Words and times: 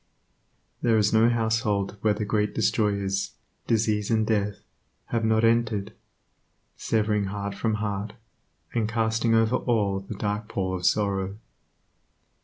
There 0.81 0.97
is 0.97 1.13
no 1.13 1.29
household 1.29 1.95
where 2.01 2.15
the 2.15 2.25
Great 2.25 2.55
Destroyers, 2.55 3.33
disease 3.67 4.09
and 4.09 4.25
death, 4.25 4.63
have 5.09 5.23
not 5.23 5.43
entered, 5.43 5.93
severing 6.75 7.25
heart 7.25 7.53
from 7.53 7.75
heart, 7.75 8.13
and 8.73 8.89
casting 8.89 9.35
over 9.35 9.57
all 9.57 9.99
the 9.99 10.15
dark 10.15 10.47
pall 10.47 10.75
of 10.75 10.87
sorrow. 10.87 11.37